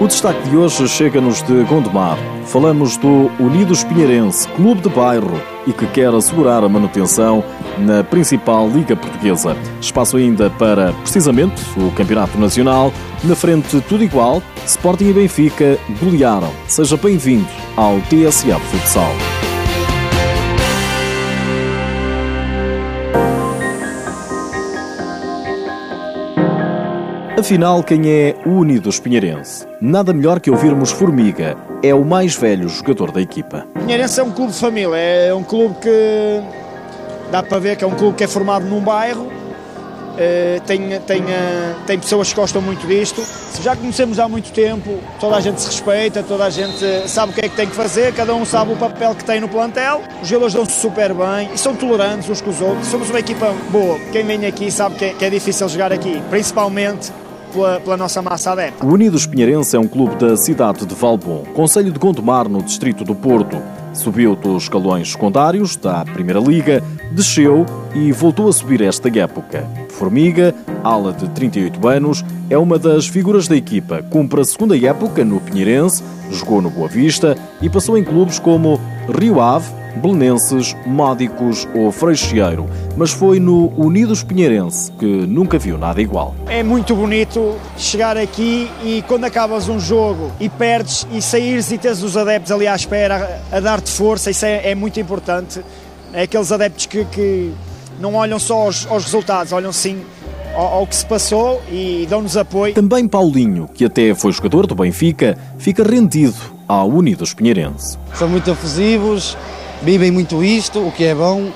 [0.00, 2.16] O destaque de hoje chega-nos de Gondomar.
[2.46, 7.44] Falamos do Unidos Pinheirense, clube de bairro e que quer assegurar a manutenção
[7.76, 9.54] na principal Liga Portuguesa.
[9.78, 12.90] Espaço ainda para, precisamente, o Campeonato Nacional.
[13.22, 14.42] Na frente, tudo igual.
[14.64, 16.50] Sporting e Benfica golearam.
[16.66, 17.46] Seja bem-vindo
[17.76, 19.39] ao TSF Futsal.
[27.40, 29.66] Afinal, quem é o Unidos Pinheirense?
[29.80, 31.56] Nada melhor que ouvirmos Formiga.
[31.82, 33.66] É o mais velho jogador da equipa.
[33.72, 36.42] Pinheirense é um clube de família, é um clube que
[37.32, 39.26] dá para ver que é um clube que é formado num bairro,
[40.18, 43.24] eh, tem, tem, eh, tem pessoas que gostam muito disto.
[43.62, 47.34] Já conhecemos há muito tempo, toda a gente se respeita, toda a gente sabe o
[47.34, 50.02] que é que tem que fazer, cada um sabe o papel que tem no plantel.
[50.20, 52.86] Os jogadores dão-se super bem e são tolerantes uns com os outros.
[52.88, 53.98] Somos uma equipa boa.
[54.12, 57.10] Quem vem aqui sabe que é, que é difícil jogar aqui, principalmente
[57.50, 58.84] pela, pela nossa massa adepta.
[58.84, 63.04] O Unidos Pinheirense é um clube da cidade de Valbom, Conselho de Gondomar, no distrito
[63.04, 63.60] do Porto.
[63.92, 69.66] Subiu dos escalões secundários da Primeira Liga, desceu e voltou a subir esta época.
[69.90, 74.02] Formiga, ala de 38 anos, é uma das figuras da equipa.
[74.08, 78.80] Cumpre a segunda época no Pinheirense, jogou no Boa Vista e passou em clubes como
[79.18, 86.00] Rio Ave, Belenenses, Módicos ou Freixeiro, mas foi no Unidos Pinheirense que nunca viu nada
[86.00, 86.34] igual.
[86.46, 91.78] É muito bonito chegar aqui e quando acabas um jogo e perdes e saíres e
[91.78, 95.60] teres os adeptos ali à espera a, dar-te força, isso é, é, muito importante.
[96.12, 97.52] É aqueles adeptos que, que
[98.00, 100.00] não olham só aos, aos resultados, olham sim
[100.54, 102.74] ao, ao, que se passou e dão-nos apoio.
[102.74, 106.34] Também Paulinho, que até foi jogador do Benfica, fica rendido
[106.66, 107.98] ao Unidos Pinheirense.
[108.14, 109.36] São muito efusivos,
[109.82, 111.50] vivem muito isto, o que é bom,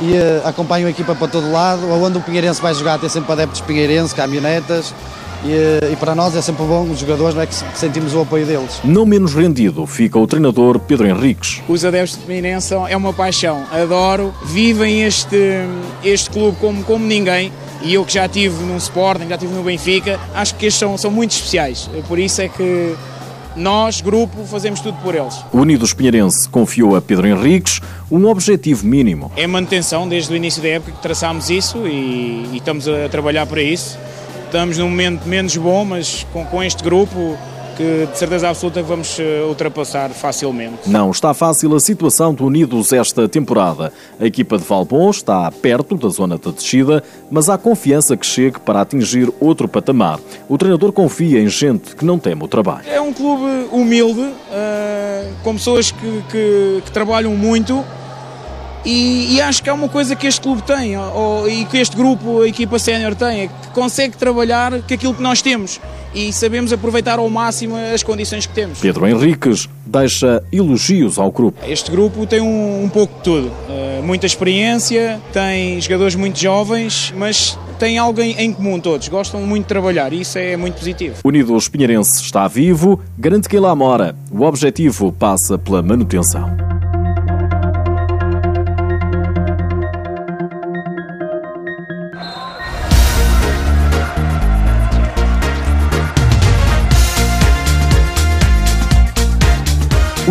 [0.00, 1.82] e uh, acompanham a equipa para todo lado.
[1.90, 4.94] Onde o Pinheirense vai jogar, tem sempre adeptos Pinheirense, caminhonetas.
[5.44, 8.20] E, uh, e, para nós é sempre bom, os jogadores, não é que sentimos o
[8.20, 8.80] apoio deles.
[8.84, 11.60] Não menos rendido fica o treinador Pedro Henriques.
[11.68, 15.66] Os adeptos de Pinheirense é uma paixão, adoro, vivem este,
[16.04, 17.52] este clube como, como ninguém.
[17.82, 20.96] E eu que já estive no Sporting, já estive no Benfica, acho que estes são,
[20.96, 21.90] são muito especiais.
[22.06, 22.94] Por isso é que
[23.56, 25.44] nós, grupo, fazemos tudo por eles.
[25.52, 27.80] O Unidos Pinheirense confiou a Pedro Henriques
[28.10, 29.30] um objetivo mínimo.
[29.36, 33.46] É manutenção, desde o início da época que traçámos isso e, e estamos a trabalhar
[33.46, 33.98] para isso.
[34.46, 37.38] Estamos num momento menos bom, mas com, com este grupo
[37.82, 40.88] que de certeza absoluta vamos eh, ultrapassar facilmente.
[40.88, 43.92] Não está fácil a situação do Unidos esta temporada.
[44.20, 48.60] A equipa de Valbon está perto da zona de descida, mas há confiança que chegue
[48.60, 50.20] para atingir outro patamar.
[50.48, 52.84] O treinador confia em gente que não teme o trabalho.
[52.86, 57.84] É um clube humilde, uh, com pessoas que, que, que trabalham muito.
[58.84, 61.96] E, e, acho que é uma coisa que este clube tem, ou, e que este
[61.96, 65.80] grupo, a equipa sénior tem, é que consegue trabalhar com aquilo que nós temos
[66.14, 68.80] e sabemos aproveitar ao máximo as condições que temos.
[68.80, 71.58] Pedro Henriques deixa elogios ao grupo.
[71.66, 73.48] Este grupo tem um, um pouco de tudo.
[73.48, 79.64] Uh, muita experiência, tem jogadores muito jovens, mas tem alguém em comum todos, gostam muito
[79.64, 81.16] de trabalhar e isso é muito positivo.
[81.24, 84.14] Unidos Pinheirense está vivo, garante que lá mora.
[84.30, 86.71] O objetivo passa pela manutenção.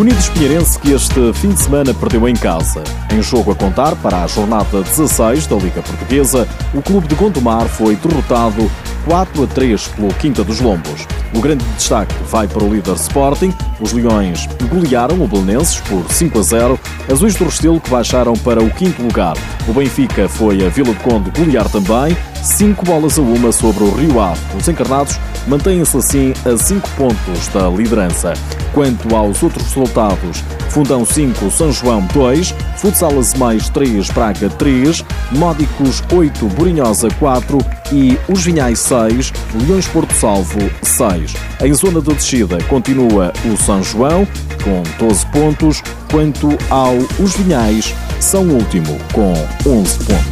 [0.01, 2.83] Unidos Pinheirense que este fim de semana perdeu em casa.
[3.13, 7.67] Em jogo a contar para a jornada 16 da Liga Portuguesa, o clube de Gondomar
[7.67, 8.67] foi derrotado
[9.05, 11.05] 4 a 3 pelo Quinta dos Lombos.
[11.35, 13.53] O grande destaque vai para o líder Sporting.
[13.79, 16.79] Os Leões golearam o Belenenses por 5 a 0.
[17.11, 19.37] Azuis do Restelo que baixaram para o quinto lugar.
[19.67, 22.17] O Benfica foi a Vila do Conde golear também.
[22.41, 24.39] 5 bolas a uma sobre o Rio Ave.
[24.57, 28.33] Os encarnados mantêm-se assim a 5 pontos da liderança.
[28.73, 36.01] Quanto aos outros resultados, Fundão 5, São João 2, Futsal mais 3, Braga 3, Módicos
[36.11, 37.57] 8, Borinhosa 4
[37.91, 39.33] e Os Vinhais 6,
[39.67, 41.33] Leões Porto Salvo 6.
[41.61, 44.25] Em zona de descida continua o São João
[44.63, 49.33] com 12 pontos, quanto ao Os Vinhais são último com
[49.67, 50.30] 11 pontos.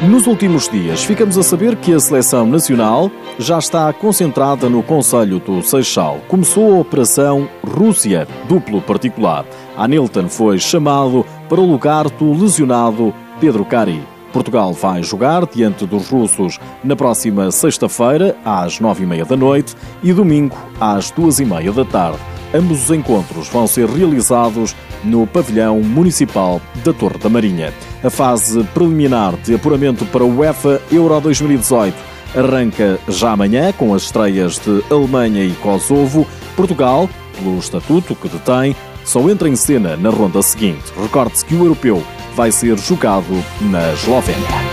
[0.00, 5.40] Nos últimos dias, ficamos a saber que a seleção nacional já está concentrada no Conselho
[5.40, 6.20] do Seixal.
[6.28, 9.44] Começou a Operação Rússia, duplo particular.
[9.76, 14.00] Anilton foi chamado para o lugar do lesionado Pedro Cari.
[14.32, 19.74] Portugal vai jogar diante dos russos na próxima sexta-feira, às nove e meia da noite,
[20.00, 22.37] e domingo, às duas e meia da tarde.
[22.54, 24.74] Ambos os encontros vão ser realizados
[25.04, 27.72] no pavilhão municipal da Torre da Marinha.
[28.02, 31.94] A fase preliminar de apuramento para o UEFA Euro 2018
[32.34, 36.26] arranca já amanhã com as estreias de Alemanha e Kosovo.
[36.56, 38.74] Portugal, pelo estatuto que detém,
[39.04, 40.92] só entra em cena na ronda seguinte.
[41.00, 42.02] Recorde-se que o europeu
[42.34, 44.67] vai ser jogado na Eslovénia.